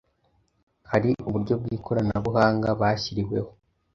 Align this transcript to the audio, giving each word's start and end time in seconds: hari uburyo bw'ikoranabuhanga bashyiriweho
hari 0.91 1.09
uburyo 1.29 1.53
bw'ikoranabuhanga 1.61 2.69
bashyiriweho 2.79 3.51